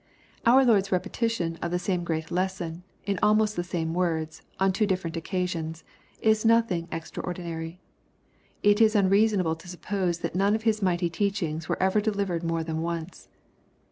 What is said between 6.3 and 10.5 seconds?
nothing ex traordinary. It is unreasonable to suppose that